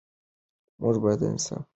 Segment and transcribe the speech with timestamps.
[0.81, 1.67] موږ باید انصاف ولرو.